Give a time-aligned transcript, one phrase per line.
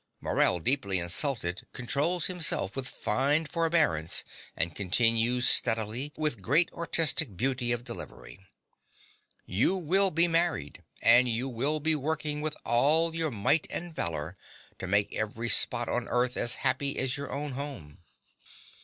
[0.19, 4.23] Morell, deeply insulted, controls himself with fine forbearance,
[4.57, 8.39] and continues steadily, with great artistic beauty of delivery)
[9.45, 14.35] You will be married; and you will be working with all your might and valor
[14.79, 17.99] to make every spot on earth as happy as your own home.